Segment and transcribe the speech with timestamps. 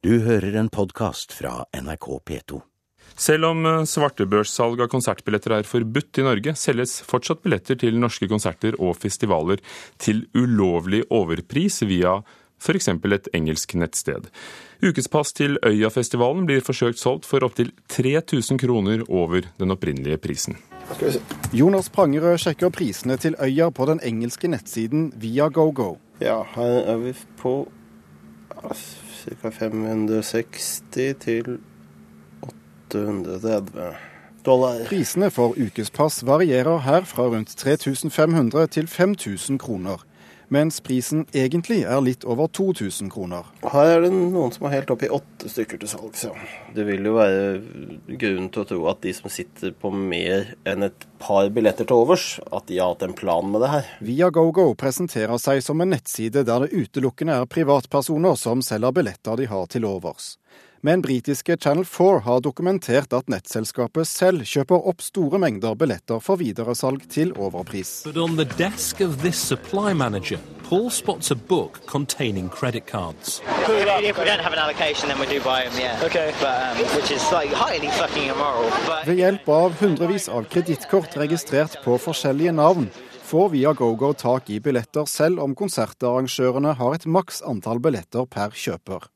[0.00, 2.58] Du hører en podkast fra NRK P2.
[3.20, 8.24] Selv om eh, svartebørssalg av konsertbilletter er forbudt i Norge, selges fortsatt billetter til norske
[8.30, 9.60] konserter og festivaler
[10.00, 12.14] til ulovlig overpris via
[12.56, 12.88] f.eks.
[12.88, 14.30] et engelsk nettsted.
[14.80, 20.56] Ukespass til Øyafestivalen blir forsøkt solgt for opptil 3000 kroner over den opprinnelige prisen.
[21.52, 25.98] Jonas Prangerød sjekker prisene til Øya på den engelske nettsiden via GoGo.
[26.24, 27.54] Ja, her er vi på
[28.60, 29.50] ca.
[29.50, 30.82] 560
[31.20, 31.58] til
[32.42, 33.96] 830
[34.44, 34.84] dollar.
[34.88, 40.04] Prisene for ukespass varierer her fra rundt 3500 til 5000 kroner.
[40.50, 43.46] Mens prisen egentlig er litt over 2000 kroner.
[43.62, 46.24] Her er det noen som er helt oppe i åtte stykker til salgs.
[46.26, 46.32] Ja.
[46.74, 50.88] Det vil jo være grunn til å tro at de som sitter på mer enn
[50.88, 53.92] et par billetter til overs, at de har hatt en plan med det her.
[54.02, 59.46] Viagogo presenterer seg som en nettside der det utelukkende er privatpersoner som selger billetter de
[59.54, 60.34] har til overs.
[60.82, 66.40] Men britiske Channel 4 har dokumentert at nettselskapet selv kjøper opp store mengder billetter for
[66.40, 67.90] videresalg til overpris.
[68.06, 73.42] But on the desk of this supply manager, Paul spots a book containing credit cards.
[73.68, 76.00] If we don't have an allocation, then we do buy them, yeah.
[76.04, 76.32] Okay.
[76.40, 78.72] But, um, which is like highly fucking immoral.
[79.04, 82.88] Ved hjelp av hundrevis av kredittkort registrert på forskjellige navn,
[83.28, 89.10] får Viagogo tak i billetter selv om konsertarrangørene har et maks antall billetter per kjøper.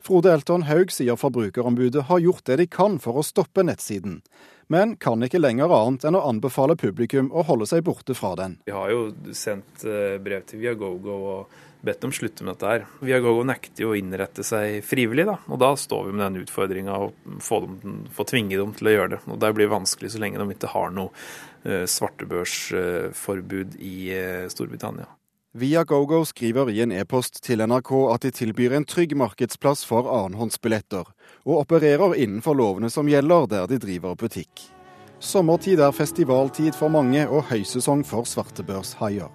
[0.00, 4.20] Frode Elton Haug sier Forbrukerombudet har gjort det de kan for å stoppe nettsiden,
[4.72, 8.56] men kan ikke lenger annet enn å anbefale publikum å holde seg borte fra den.
[8.64, 12.88] Vi har jo sendt eh, brev til Viagogo og bedt dem slutte med dette her.
[13.04, 15.36] Viagogo nekter jo å innrette seg frivillig, da.
[15.52, 17.12] Og da står vi med den utfordringa å
[17.44, 19.22] få, dem, få tvinge dem til å gjøre det.
[19.28, 21.12] Og det blir vanskelig så lenge de ikke har noe
[21.64, 24.44] eh, svartebørsforbud i eh,
[25.50, 25.60] Storbritannia.
[25.60, 31.04] Viagogo skriver i en e-post til NRK at de tilbyr en trygg markedsplass for annenhåndsbilletter,
[31.46, 34.70] og opererer innenfor lovene som gjelder der de driver butikk.
[35.20, 39.28] Sommertid er festivaltid for mange og høysesong for svartebørshaier.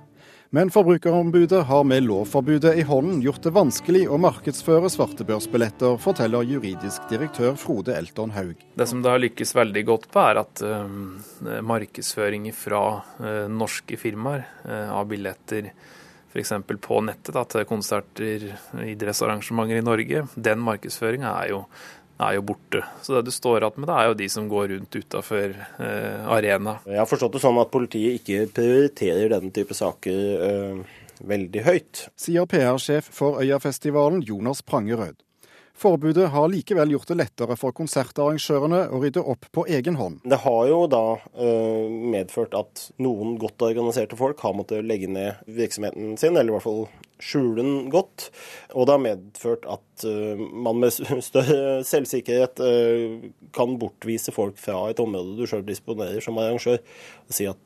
[0.52, 7.10] Men Forbrukerombudet har med lovforbudet i hånden gjort det vanskelig å markedsføre svartebørsbilletter, forteller juridisk
[7.10, 8.56] direktør Frode Elton Haug.
[8.78, 12.86] Det som det har lykkes veldig godt på, er at uh, markedsføring fra
[13.20, 15.74] uh, norske firmaer uh, av billetter
[16.36, 16.54] f.eks.
[16.82, 18.50] på nettet da, til konserter,
[18.84, 21.56] idrettsarrangementer i Norge, den markedsføringa er,
[22.20, 22.84] er, jo borte.
[23.06, 26.28] Så det du står igjen med, det er jo de som går rundt utafor eh,
[26.38, 26.78] arena.
[26.86, 32.08] Jeg har forstått det sånn at politiet ikke prioriterer denne type saker eh, veldig høyt.
[32.20, 35.25] Sier PR-sjef for Øyafestivalen Jonas Prangerød.
[35.76, 40.22] Forbudet har likevel gjort det lettere for konsertarrangørene å rydde opp på egen hånd.
[40.24, 45.42] Det har jo da øh, medført at noen godt organiserte folk har måttet legge ned
[45.52, 46.86] virksomheten sin, eller i hvert fall
[47.20, 48.30] skjule den godt.
[48.72, 50.96] Og det har medført at øh, man med
[51.30, 56.80] større selvsikkerhet øh, kan bortvise folk fra et område du sjøl disponerer som arrangør,
[57.28, 57.60] og si at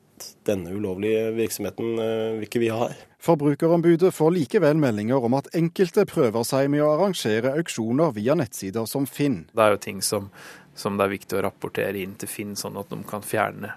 [0.49, 3.08] denne ulovlige virksomheten vil ikke vi ha her.
[3.19, 8.87] Forbrukerombudet får likevel meldinger om at enkelte prøver seg med å arrangere auksjoner via nettsider
[8.87, 9.41] som Finn.
[9.51, 10.29] Det er jo ting som,
[10.71, 13.75] som det er viktig å rapportere inn til Finn, sånn at de kan fjerne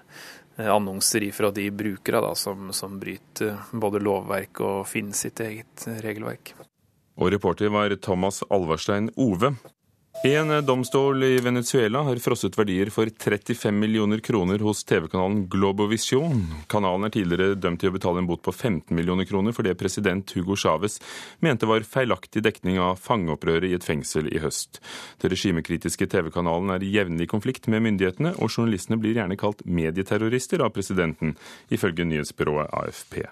[0.55, 6.53] annonser ifra de brukere da, som, som bryter både lovverk og Finn sitt eget regelverk.
[7.19, 9.53] Og reporter var Thomas Alverstein Ove.
[10.25, 16.45] En domstol i Venezuela har frosset verdier for 35 millioner kroner hos TV-kanalen Globovision.
[16.71, 19.75] Kanalen er tidligere dømt til å betale en bot på 15 millioner kroner for det
[19.75, 20.95] president Hugo Chávez
[21.43, 24.79] mente var feilaktig dekning av fangeopprøret i et fengsel i høst.
[25.19, 30.63] Den regimekritiske TV-kanalen er i jevnlig konflikt med myndighetene, og journalistene blir gjerne kalt medieterrorister
[30.63, 31.35] av presidenten,
[31.67, 33.25] ifølge nyhetsbyrået AFP.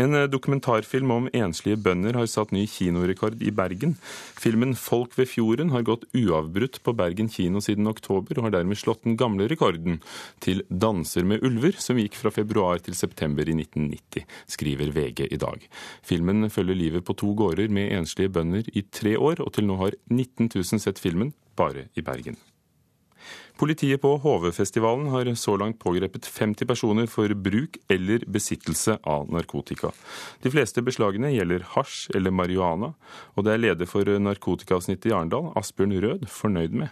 [0.00, 3.96] En dokumentarfilm om enslige bønder har satt ny kinorekord i Bergen.
[4.40, 8.78] Filmen 'Folk ved fjorden' har gått uavbrutt på Bergen kino siden oktober, og har dermed
[8.80, 10.00] slått den gamle rekorden
[10.40, 15.36] til 'Danser med ulver', som gikk fra februar til september i 1990, skriver VG i
[15.36, 15.68] dag.
[16.02, 19.76] Filmen følger livet på to gårder med enslige bønder i tre år, og til nå
[19.76, 22.36] har 19 000 sett filmen bare i Bergen.
[23.60, 29.90] Politiet på HV-festivalen har så langt pågrepet 50 personer for bruk eller besittelse av narkotika.
[30.40, 32.94] De fleste beslagene gjelder hasj eller marihuana,
[33.36, 36.88] og det er leder for narkotikaavsnittet i Arendal, Asbjørn Rød, fornøyd med.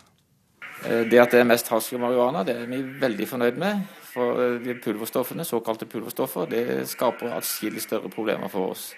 [0.84, 3.88] Det at det er mest hasj og marihuana, det er vi veldig fornøyd med.
[4.12, 8.90] For de pulverstoffene, såkalte pulverstoffer, det skaper atskillig større problemer for oss.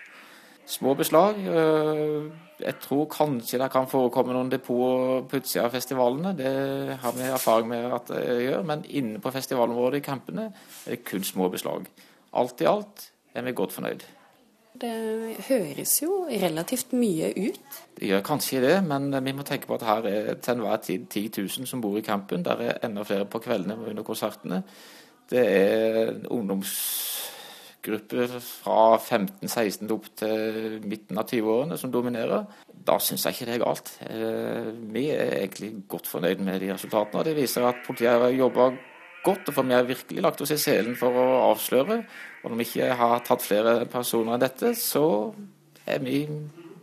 [0.71, 1.39] Små beslag.
[2.61, 6.35] Jeg tror kanskje det kan forekomme noen depoter på utsida av festivalene.
[6.39, 6.53] Det
[7.03, 8.63] har vi erfaring med at det gjør.
[8.69, 11.89] Men inne på festivalområdet i campene er det kun små beslag.
[12.39, 14.07] Alt i alt er vi godt fornøyd.
[14.81, 14.93] Det
[15.49, 17.81] høres jo relativt mye ut.
[17.99, 21.09] Det gjør kanskje det, men vi må tenke på at her er til enhver tid
[21.11, 22.45] 10 000 som bor i campen.
[22.47, 24.63] Der er enda flere på kveldene under konsertene.
[25.31, 26.15] Det er
[27.81, 32.47] ungdomsgrupper fra 15-16 opp til midten av 20-årene som dominerer.
[32.71, 33.91] Da syns jeg ikke det er galt.
[34.09, 37.21] Eh, vi er egentlig godt fornøyd med de resultatene.
[37.21, 38.71] og Det viser at politiet har jobba
[39.25, 42.05] godt, og for vi har virkelig lagt oss i selen for å avsløre.
[42.45, 45.33] Og når vi ikke har tatt flere personer enn dette, så
[45.87, 46.27] er vi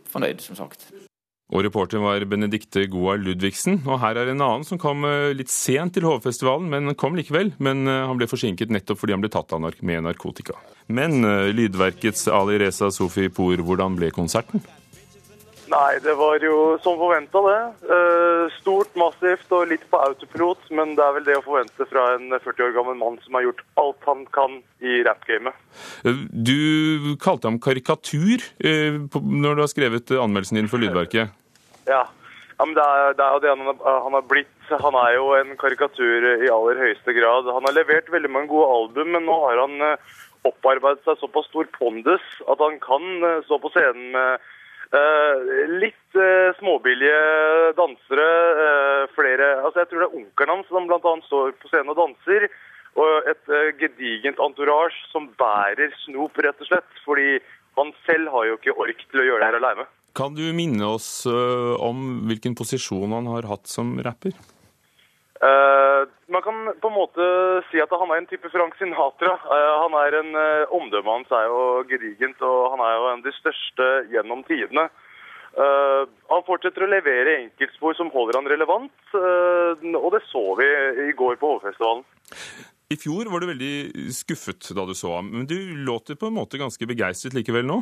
[0.08, 1.07] fornøyd, som sagt.
[1.48, 3.80] Og reporter var Benedikte Goa Ludvigsen.
[3.88, 7.54] Og her er en annen som kom eh, litt sent til Hovefestivalen, men kom likevel.
[7.64, 10.58] Men eh, han ble forsinket nettopp fordi han ble tatt av med narkotika.
[10.92, 14.60] Men eh, Lydverkets Ali Reza Sofi Por, hvordan ble konserten?
[15.68, 17.92] Nei, det var jo som forventa, det.
[18.56, 20.68] Stort, massivt og litt på autopilot.
[20.74, 23.44] Men det er vel det å forvente fra en 40 år gammel mann som har
[23.44, 25.56] gjort alt han kan i rappgamet.
[26.32, 31.34] Du kalte ham karikatur når du har skrevet anmeldelsen din for Lydverket.
[31.88, 32.04] Ja,
[32.58, 34.54] ja men det er, det er, jo det han, han har blitt.
[34.68, 37.46] Han er jo en karikatur i aller høyeste grad.
[37.54, 39.76] Han har levert veldig mange gode album, men nå har han
[40.48, 43.04] opparbeidet seg såpass stor pondus at han kan
[43.46, 44.48] stå på scenen med
[45.82, 47.20] litt uh, småbillige
[47.76, 48.28] dansere.
[48.58, 51.14] Uh, flere altså Jeg tror det er onkelen hans som bl.a.
[51.28, 52.48] står på scenen og danser.
[52.98, 57.02] Og et gedigent entourage som bærer snop, rett og slett.
[57.04, 57.36] Fordi
[57.78, 59.86] han selv har jo ikke ork til å gjøre det her aleine.
[60.18, 64.34] Kan du minne oss om hvilken posisjon han har hatt som rapper?
[65.38, 67.24] Uh, man kan på en måte
[67.70, 69.36] si at han er en type Frank Sinatra.
[69.46, 73.20] Uh, han er en uh, Omdømmet hans er jo gedigent, og han er jo en
[73.20, 74.88] av de største gjennom tidene.
[75.58, 80.68] han fortsetter å levere enkeltspor som holder han relevant, og det så vi
[81.08, 82.04] i går på Hovefestivalen.
[82.94, 85.56] I fjor var du veldig skuffet da du så ham, men du
[85.88, 87.80] låter på en måte ganske begeistret likevel nå?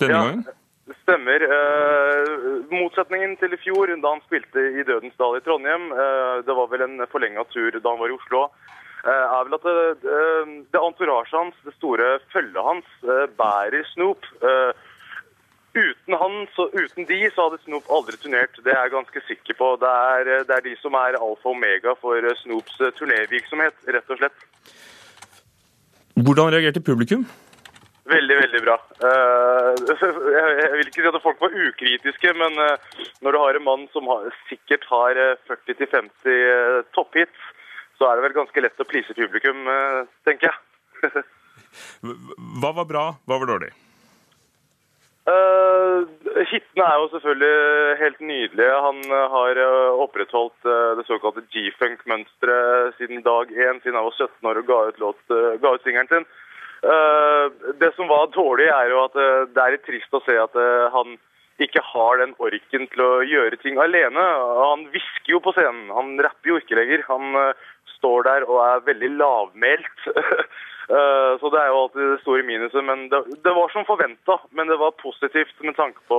[0.00, 0.22] Denne ja.
[0.22, 0.61] gangen?
[0.82, 1.42] Det stemmer.
[1.46, 2.30] Eh,
[2.74, 6.70] motsetningen til i fjor, da han spilte i Dødens dal i Trondheim, eh, det var
[6.72, 8.40] vel en forlenga tur da han var i Oslo,
[9.06, 10.16] eh, er vel at det,
[10.74, 14.26] det antorasjet hans, det store følget hans, eh, bærer Snoop.
[14.42, 14.72] Eh,
[15.78, 18.58] uten han, så, uten de, så hadde Snoop aldri turnert.
[18.58, 19.70] Det er jeg ganske sikker på.
[19.80, 24.18] Det er, det er de som er alfa og omega for Snoops turnévirksomhet, rett og
[24.18, 24.44] slett.
[26.18, 27.24] Hvordan reagerte publikum?
[28.10, 28.74] Veldig, veldig bra.
[30.34, 32.56] Jeg vil ikke si at folk var ukritiske, men
[33.22, 34.10] når du har en mann som
[34.48, 37.46] sikkert har 40-50 topphits,
[37.98, 39.62] så er det vel ganske lett å please publikum,
[40.26, 41.22] tenker jeg.
[42.60, 43.70] Hva var bra, hva var dårlig?
[45.22, 46.02] Uh,
[46.50, 48.78] hitene er jo selvfølgelig helt nydelige.
[48.86, 48.98] Han
[49.36, 49.60] har
[50.02, 50.66] opprettholdt
[50.98, 55.22] det såkalte G-funk-mønsteret siden dag én, siden han var 17 år og ga ut, låt,
[55.62, 56.26] ga ut singelen sin.
[56.82, 57.46] Uh,
[57.78, 60.56] det som var dårlig, er jo at uh, det er litt trist å se at
[60.58, 61.14] uh, han
[61.62, 64.22] ikke har den orken til å gjøre ting alene.
[64.58, 67.04] Han hvisker jo på scenen, han rapper jo ikke lenger.
[67.06, 67.36] Han
[67.92, 70.08] står der og er veldig lavmælt.
[71.38, 72.82] så det er jo alltid det store minuset.
[72.88, 76.18] Men det, var som forventa, men det var positivt med tanke på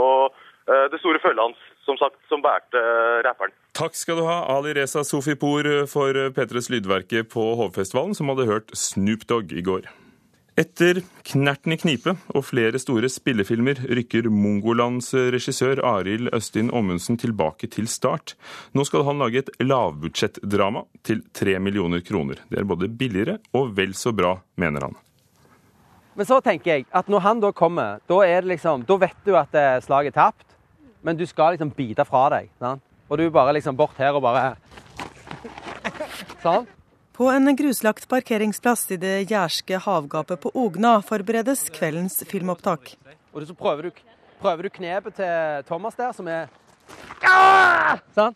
[0.94, 2.86] det store følget hans, som sagt, som bærte
[3.28, 3.52] rapperen.
[3.76, 8.72] Takk skal du ha, Ali Reza Sofipour for P3s Lydverket på Hovfestivalen, som hadde hørt
[8.78, 9.92] Snoop Dogg i går.
[10.56, 17.66] Etter 'Knerten i knipe' og flere store spillefilmer rykker Mongolands regissør Arild Østin Ommundsen tilbake
[17.74, 18.36] til start.
[18.78, 22.44] Nå skal han lage et lavbudsjettdrama til tre millioner kroner.
[22.52, 24.94] Det er både billigere og vel så bra, mener han.
[26.14, 29.58] Men så tenker jeg at når han da kommer, da, liksom, da vet du at
[29.82, 30.46] slaget er tapt.
[31.02, 32.54] Men du skal liksom bite fra deg.
[32.62, 32.86] Sant?
[33.10, 34.54] Og du bare liksom bort her og bare
[36.46, 36.70] Sånn.
[37.14, 42.96] På en gruslagt parkeringsplass i det jærske havgapet på Ogna forberedes kveldens filmopptak.
[43.34, 44.00] Og så prøver du,
[44.42, 46.50] prøver du knepet til Thomas der, som er
[47.22, 48.02] ah!
[48.18, 48.34] Sånn.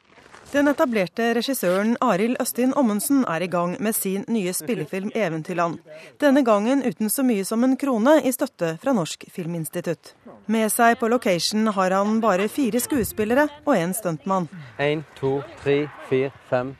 [0.51, 5.81] Den etablerte regissøren Arild Østin Ommundsen er i gang med sin nye spillefilm 'Eventyrland'.
[6.21, 10.13] Denne gangen uten så mye som en krone i støtte fra Norsk Filminstitutt.
[10.45, 14.47] Med seg på location har han bare fire skuespillere og en stuntmann.
[14.77, 16.75] Én, to, tre, fire, fem,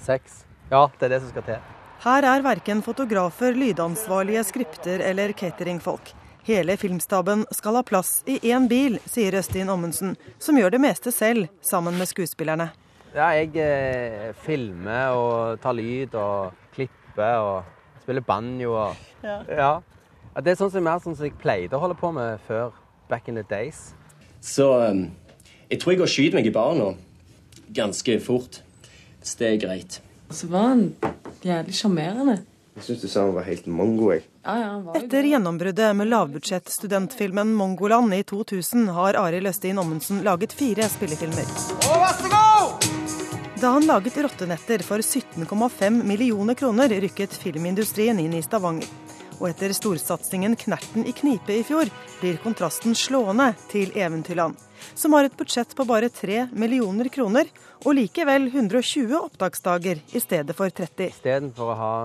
[0.00, 1.72] seks Ja, det er det som skal til.
[2.04, 6.12] Her er verken fotografer, lydansvarlige, skripter eller cateringfolk.
[6.44, 11.12] Hele filmstaben skal ha plass i én bil, sier Østin Ommundsen, som gjør det meste
[11.14, 12.68] selv, sammen med skuespillerne.
[13.14, 19.40] Ja, jeg eh, filmer og tar lyd og klipper og spiller banjo og Ja.
[19.48, 19.72] ja.
[20.34, 22.74] Det er sånn som mer sånn som jeg pleide å holde på med før,
[23.08, 23.94] back in the days.
[24.42, 25.06] Så um,
[25.70, 26.88] jeg tror jeg går og skyter meg i baren nå.
[27.72, 28.60] Ganske fort.
[29.22, 30.02] Hvis det er greit.
[30.30, 30.94] Så var han
[31.42, 32.38] jævlig sjarmerende.
[32.74, 34.24] Jeg syns du sa han var helt mongo, jeg.
[34.98, 41.46] Etter gjennombruddet med lavbudsjettstudentfilmen 'Mongoland' i 2000 har Arild Østin Ommensen laget fire spillefilmer.
[43.60, 48.90] Da han laget 'Rottenetter' for 17,5 millioner kroner, rykket filmindustrien inn i Stavanger.
[49.38, 51.88] Og etter storsatsingen 'Knerten i knipe' i fjor,
[52.20, 54.56] blir kontrasten slående til Eventyrland,
[54.94, 57.48] som har et budsjett på bare 3 millioner kroner,
[57.84, 61.10] og likevel 120 opptaksdager i stedet for 30.
[61.16, 61.96] Istedenfor å ha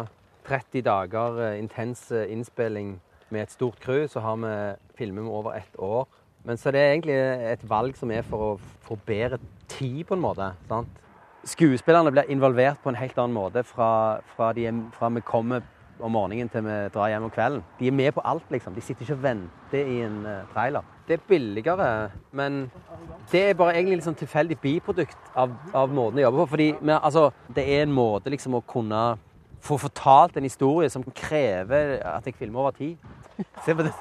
[0.50, 2.96] 30 dager eh, intens eh, innspilling
[3.30, 4.54] med et stort crew, så har vi
[4.98, 6.08] filmer med over ett år.
[6.44, 7.18] Men så det er egentlig
[7.52, 8.54] et valg som er for å
[8.88, 9.38] få bedre
[9.70, 10.54] tid, på en måte.
[10.70, 11.02] sant?
[11.48, 15.62] Skuespillerne blir involvert på en helt annen måte fra, fra, de, fra vi kommer
[16.00, 17.64] om morgenen til vi drar hjem om kvelden.
[17.80, 18.76] De er med på alt, liksom.
[18.76, 20.86] De sitter ikke og venter i en uh, trailer.
[21.10, 22.72] Det er billigere, men
[23.32, 26.46] det er bare egentlig liksom tilfeldig biprodukt av, av måten å jobbe på.
[26.52, 27.24] Fordi altså,
[27.56, 29.00] det er en måte liksom å kunne
[29.66, 32.98] få fortalt en historie som krever at jeg filmer over tid.
[33.66, 33.94] Se på det.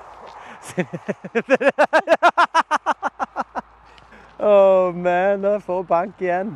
[4.38, 6.52] Å, oh, man, nå får bank igjen.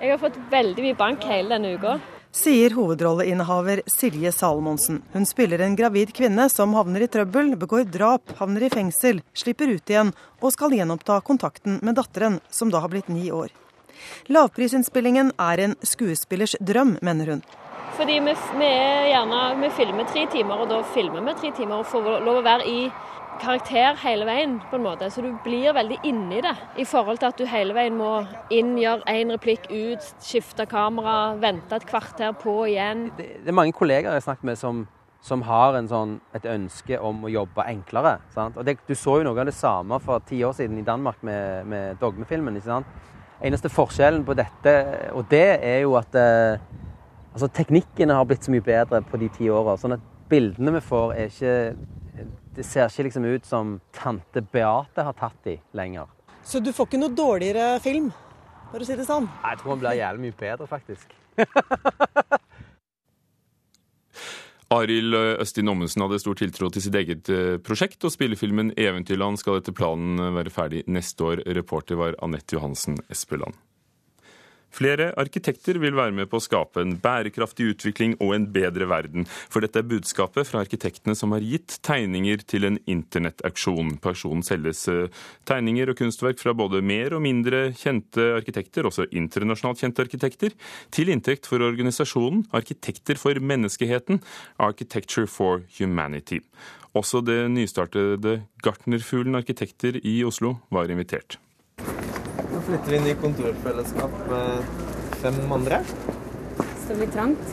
[0.00, 1.94] Jeg har fått veldig mye bank hele denne uka.
[2.34, 5.02] Sier hovedrolleinnehaver Silje Salomonsen.
[5.12, 9.70] Hun spiller en gravid kvinne som havner i trøbbel, begår drap, havner i fengsel, slipper
[9.70, 10.10] ut igjen
[10.40, 13.54] og skal gjenoppta kontakten med datteren, som da har blitt ni år.
[14.26, 17.44] Lavprisinnspillingen er en skuespillers drøm, mener hun.
[17.94, 18.72] Fordi vi, vi,
[19.12, 22.46] gjerne, vi filmer tre timer, og da filmer vi tre timer og får lov å
[22.50, 22.80] være i
[23.42, 25.08] karakter hele veien, på en måte.
[25.10, 28.10] Så du blir veldig inni det, i forhold til at du hele veien må
[28.54, 33.08] inn, gjøre én replikk ut, skifte kamera, vente et kvarter på igjen.
[33.18, 34.84] Det, det er mange kolleger jeg har snakket med som,
[35.24, 38.18] som har sånn, et ønske om å jobbe enklere.
[38.34, 38.58] Sant?
[38.60, 41.22] Og det, Du så jo noe av det samme for ti år siden i Danmark
[41.22, 42.56] med, med dogmefilmen.
[42.60, 43.10] ikke sant?
[43.44, 44.72] Eneste forskjellen på dette
[45.12, 46.70] og det er jo at eh,
[47.34, 49.72] Altså, Teknikkene har blitt så mye bedre på de ti åra.
[49.74, 51.54] Sånn at bildene vi får, er ikke
[52.54, 56.06] Det ser ikke liksom ut som tante Beate har tatt de lenger.
[56.46, 58.12] Så du får ikke noe dårligere film,
[58.70, 59.26] for å si det sånn?
[59.42, 61.14] Jeg tror den blir jævlig mye bedre, faktisk.
[64.74, 69.58] Arild Østin Ommensen hadde stor tiltro til sitt eget eh, prosjekt, og spillefilmen 'Eventyrland' skal
[69.60, 71.42] etter planen være ferdig neste år.
[71.58, 73.54] Reporter var Anette Johansen Espeland.
[74.74, 79.28] Flere arkitekter vil være med på å skape en bærekraftig utvikling og en bedre verden.
[79.52, 83.96] For dette er budskapet fra arkitektene som har gitt tegninger til en internettauksjon.
[84.02, 85.06] På auksjonen selges eh,
[85.46, 90.58] tegninger og kunstverk fra både mer og mindre kjente arkitekter, også internasjonalt kjente arkitekter,
[90.94, 94.20] til inntekt for organisasjonen Arkitekter for menneskeheten,
[94.62, 96.40] Architecture for Humanity.
[96.94, 101.38] Også det nystartede Gartnerfuglen arkitekter i Oslo var invitert
[102.64, 104.68] flytter vi inn i kontorfellesskap med
[105.20, 105.80] fem andre.
[106.56, 107.50] Så det blir trangt.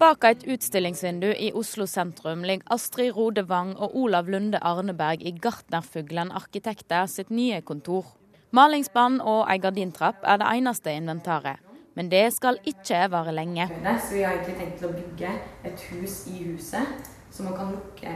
[0.00, 5.32] Bak et utstillingsvindu i Oslo sentrum ligger Astrid Rode Wang og Olav Lunde Arneberg i
[5.32, 8.14] Gartnerfuglen Arkitekter sitt nye kontor.
[8.56, 11.60] Malingsspann og ei gardintrapp er det eneste inventaret.
[11.96, 13.68] Men det skal ikke vare lenge.
[14.04, 15.32] Så vi har egentlig tenkt å bygge
[15.64, 17.08] et hus i huset,
[17.40, 18.12] lukke,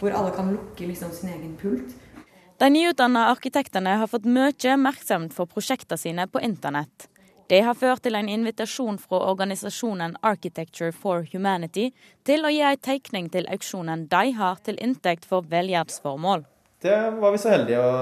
[0.00, 1.92] hvor alle kan lukke liksom sin egen pult.
[2.62, 7.08] De nyutdanna arkitektene har fått mye oppmerksomhet for prosjektene sine på internett.
[7.50, 11.88] Det har ført til en invitasjon fra organisasjonen Architecture for Humanity
[12.22, 16.46] til å gi en tegning til auksjonen de har til inntekt for velgjerdsformål.
[16.86, 17.98] Det var vi så heldige å,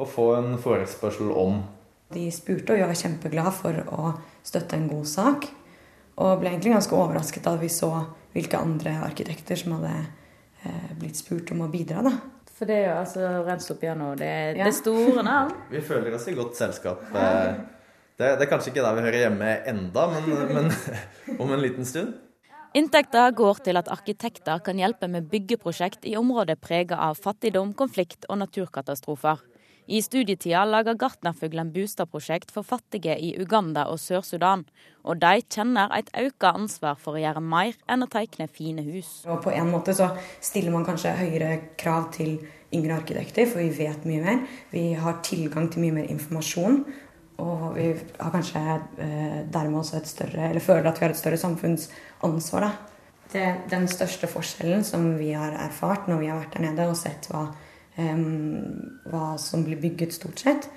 [0.00, 1.60] å få en forespørsel om.
[2.16, 5.48] De spurte, og jeg var kjempeglade for å støtte en god sak.
[6.16, 7.92] Og ble egentlig ganske overrasket da vi så
[8.32, 12.08] hvilke andre arkitekter som hadde eh, blitt spurt om å bidra.
[12.08, 12.16] da.
[12.60, 14.66] For det er jo altså rense opp igjennom det, ja.
[14.68, 15.54] det store navn.
[15.72, 17.06] vi føler oss i godt selskap.
[17.08, 17.54] Eh,
[18.20, 20.68] det, det, er kanskje ikke der vi hører hjemme enda, men, men
[21.40, 22.18] om en liten stund.
[22.76, 28.28] Inntekter går til at arkitekter kan hjelpe med byggeprosjekt i områder prega av fattigdom, konflikt
[28.28, 29.40] og naturkatastrofer.
[29.86, 34.64] I studietida lager Gartnerfuglen bostadprosjekt for fattige i Uganda og Sør-Sudan.
[35.02, 39.22] Og de kjenner et økt ansvar for å gjøre mer enn å tegne fine hus.
[39.26, 40.10] Og på en måte så
[40.40, 42.36] stiller man kanskje høyere krav til
[42.76, 44.44] yngre arkitekter, for vi vet mye mer.
[44.70, 46.84] Vi har tilgang til mye mer informasjon.
[47.40, 51.20] Og vi har kanskje eh, dermed også et større, eller føler at vi har et
[51.20, 52.66] større samfunnsansvar.
[52.66, 52.70] Da.
[53.32, 56.98] Det, den største forskjellen som vi har erfart når vi har vært der nede og
[56.98, 57.46] sett hva
[57.96, 60.68] hva som blir bygget, stort sett,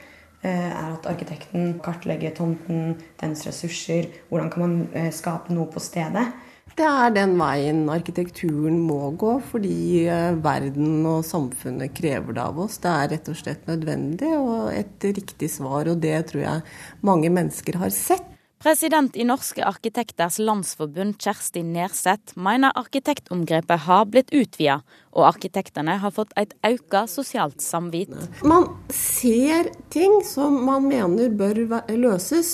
[0.41, 5.79] eh, er at arkitekten kartlegger tomten, dens ressurser, hvordan kan man eh, skape noe på
[5.79, 6.25] stedet.
[6.73, 12.59] Det er den veien arkitekturen må gå, fordi eh, verden og samfunnet krever det av
[12.65, 12.79] oss.
[12.81, 16.65] Det er rett og slett nødvendig og et riktig svar, og det tror jeg
[17.05, 18.32] mange mennesker har sett.
[18.63, 24.77] President i Norske arkitekters landsforbund, Kjersti Nerseth, mener arkitektomgrepet har blitt utvida,
[25.11, 28.13] og arkitektene har fått et økt sosialt samvit.
[28.47, 31.59] Man ser ting som man mener bør
[31.91, 32.53] løses.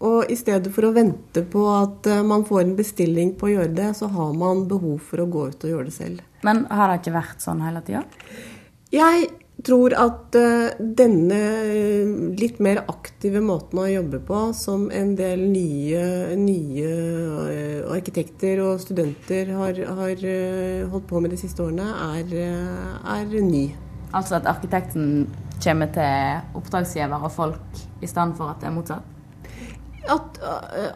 [0.00, 3.52] Og i stedet for å vente på at eh, man får en bestilling på å
[3.56, 6.22] gjøre det, så har man behov for å gå ut og gjøre det selv.
[6.46, 8.06] Men har det ikke vært sånn hele tida?
[8.94, 9.26] Jeg
[9.64, 15.42] tror at uh, denne eh, litt mer aktive måten å jobbe på, som en del
[15.50, 16.02] nye,
[16.38, 20.26] nye uh, arkitekter og studenter har, har
[20.92, 21.88] holdt på med de siste årene,
[22.18, 22.34] er,
[23.16, 23.64] er, ny.
[24.10, 25.26] Altså at arkitekten
[25.62, 29.16] kommer til oppdragsgiver og folk i stedet for at det er motsatt?
[30.10, 30.38] At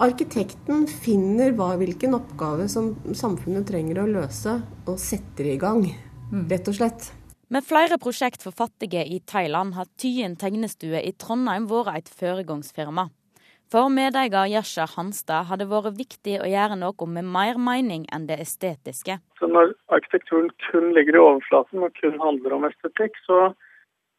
[0.02, 4.56] arkitekten finner hva, hvilken oppgave som samfunnet trenger å løse,
[4.88, 5.84] og setter i gang,
[6.32, 6.48] mm.
[6.50, 7.12] rett og slett.
[7.52, 13.10] Med flere prosjekt for fattige i Thailand har Tyen tegnestue i Trondheim vært et foregangsfirma.
[13.72, 18.28] For medeier Jasha Hanstad har det vært viktig å gjøre noe med mer mening enn
[18.28, 19.18] det estetiske.
[19.40, 23.50] Så når arkitekturen kun ligger i overflaten og kun handler om estetikk, så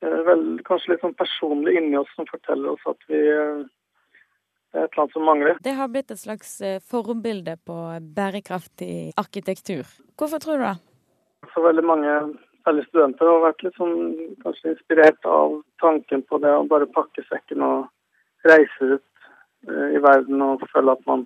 [0.05, 3.65] er det vel kanskje litt sånn personlig inni oss som forteller oss at vi eh,
[4.75, 5.60] det er et eller annet som mangler.
[5.63, 7.77] Det har blitt et slags eh, forbilde på
[8.17, 9.88] bærekraftig arkitektur.
[10.20, 10.75] Hvorfor tror du det?
[11.53, 12.17] Så veldig mange
[12.65, 13.98] særlig studenter, har vært litt sånn
[14.41, 17.88] kanskje inspirert av tanken på det å bare pakke sekken og
[18.45, 19.25] reise ut
[19.69, 21.25] eh, i verden og føle at man,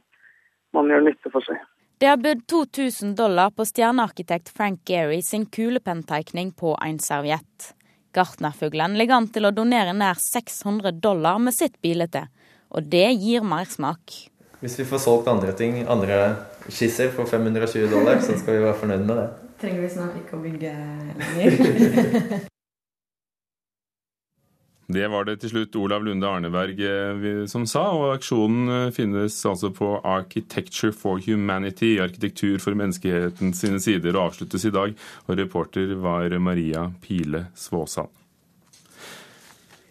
[0.75, 1.60] man gjør nytte for seg.
[2.00, 7.74] Det har budt 2000 dollar på stjernearkitekt Frank Gehry sin kulepenntegning på en serviett.
[8.15, 12.25] Gartnerfuglen ligger an til å donere nær 600 dollar med sitt bilde,
[12.72, 14.15] og det gir mersmak.
[14.63, 16.34] Hvis vi får solgt andre ting, andre
[16.67, 19.29] skisser for 520 dollar, så skal vi være fornøyd med det
[19.61, 20.77] trenger vi snart ikke å bygge
[21.19, 22.47] lenger.
[24.89, 29.35] Det var det til slutt Olav Lunde Arneberg eh, som sa, og aksjonen eh, finnes
[29.45, 34.97] altså på Architecture for Humanity, arkitektur for menneskeheten sine sider, og avsluttes i dag.
[35.27, 38.18] Og reporter var Maria Pile Svåsand.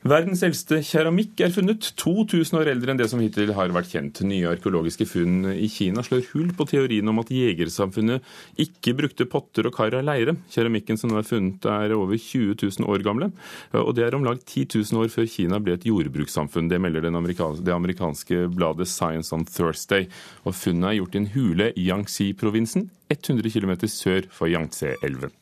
[0.06, 4.20] Verdens eldste keramikk er funnet 2000 år eldre enn det som hittil har vært kjent.
[4.22, 8.22] Nye arkeologiske funn i Kina slår hull på teorien om at jegersamfunnet
[8.62, 10.36] ikke brukte potter og kar av leire.
[10.54, 13.32] Keramikken som nå er funnet er over 20 000 år gamle,
[13.74, 16.70] og det er om lag 10 000 år før Kina ble et jordbrukssamfunn.
[16.70, 20.06] Det melder amerikanske, det amerikanske bladet Science on Thursday.
[20.46, 25.34] Og funnet er gjort i en hule i Yangtze-provinsen, 100 km sør for Yangtze-elven.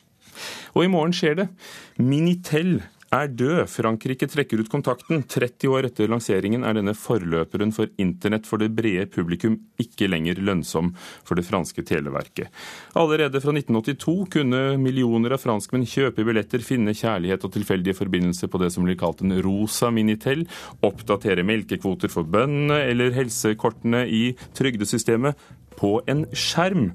[0.73, 1.49] Og i morgen skjer det.
[2.01, 2.79] Minitel
[3.13, 3.63] er død.
[3.71, 5.23] Frankrike trekker ut kontakten.
[5.23, 10.41] 30 år etter lanseringen er denne forløperen for internett for det brede publikum ikke lenger
[10.43, 10.93] lønnsom
[11.27, 12.51] for det franske televerket.
[12.99, 18.61] Allerede fra 1982 kunne millioner av franskmenn kjøpe billetter, finne kjærlighet og tilfeldige forbindelser på
[18.61, 20.45] det som blir kalt en rosa Minitel,
[20.85, 24.23] oppdatere melkekvoter for bøndene eller helsekortene i
[24.57, 25.37] trygdesystemet
[25.77, 26.91] på en skjerm.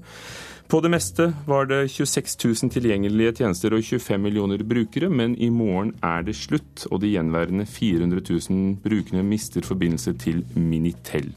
[0.73, 5.51] På det meste var det 26 000 tilgjengelige tjenester og 25 millioner brukere, men i
[5.53, 11.29] morgen er det slutt, og de gjenværende 400 000 brukerne mister forbindelse til Minitel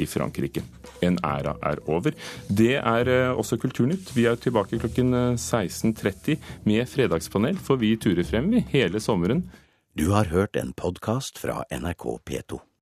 [0.00, 0.62] i Frankrike.
[1.04, 2.16] En æra er over.
[2.48, 4.14] Det er eh, også Kulturnytt.
[4.16, 9.44] Vi er tilbake klokken 16.30 eh, med fredagspanel, for vi turer frem vi hele sommeren.
[9.92, 12.62] Du har hørt en podkast fra NRK P2.